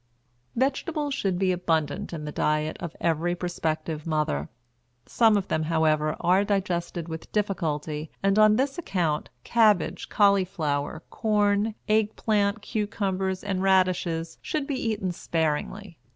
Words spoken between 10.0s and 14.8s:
cauliflower, corn, egg plant, cucumbers, and radishes should be